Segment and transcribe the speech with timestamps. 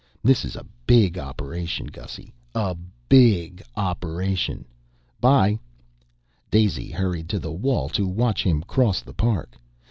[0.23, 2.75] This is a big operation, Gussy a
[3.07, 4.65] biiiiiiig operation!
[5.19, 5.59] 'By!"
[6.49, 9.59] Daisy hurried to the wall to watch him cross the park.